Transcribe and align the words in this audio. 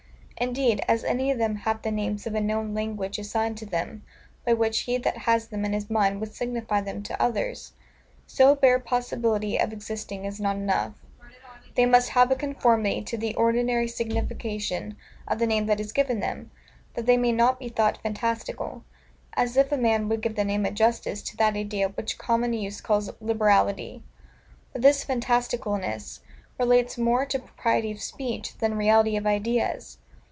Indeed, 0.37 0.81
as 0.87 1.03
any 1.03 1.29
of 1.29 1.37
them 1.37 1.55
have 1.57 1.83
the 1.83 1.91
names 1.91 2.25
of 2.25 2.33
a 2.33 2.41
known 2.41 2.73
language 2.73 3.19
assigned 3.19 3.59
to 3.59 3.65
them, 3.67 4.01
by 4.43 4.53
which 4.53 4.79
he 4.79 4.97
that 4.97 5.15
has 5.17 5.49
them 5.49 5.63
in 5.65 5.71
his 5.73 5.87
mind 5.87 6.19
would 6.19 6.33
signify 6.33 6.81
them 6.81 7.03
to 7.03 7.21
others, 7.21 7.73
so 8.25 8.55
bare 8.55 8.79
possibility 8.79 9.59
of 9.59 9.71
existing 9.71 10.25
is 10.25 10.39
not 10.39 10.55
enough; 10.55 10.95
they 11.75 11.85
must 11.85 12.09
have 12.09 12.31
a 12.31 12.35
conformity 12.35 13.03
to 13.03 13.17
the 13.19 13.35
ordinary 13.35 13.87
signification 13.87 14.97
of 15.27 15.37
the 15.37 15.45
name 15.45 15.67
that 15.67 15.79
is 15.79 15.91
given 15.91 16.21
them, 16.21 16.49
that 16.95 17.05
they 17.05 17.17
may 17.17 17.31
not 17.31 17.59
be 17.59 17.69
thought 17.69 18.01
fantastical: 18.01 18.83
as 19.35 19.55
if 19.55 19.71
a 19.71 19.77
man 19.77 20.09
would 20.09 20.21
give 20.21 20.33
the 20.35 20.43
name 20.43 20.65
of 20.65 20.73
justice 20.73 21.21
to 21.21 21.37
that 21.37 21.55
idea 21.55 21.89
which 21.89 22.17
common 22.17 22.51
use 22.51 22.81
calls 22.81 23.11
liberality. 23.21 24.01
But 24.73 24.81
this 24.81 25.05
fantasticalness 25.05 26.21
relates 26.57 26.97
more 26.97 27.27
to 27.27 27.37
propriety 27.37 27.91
of 27.91 28.01
speech, 28.01 28.57
than 28.57 28.73
reality 28.73 29.15
of 29.15 29.27
ideas. 29.27 29.99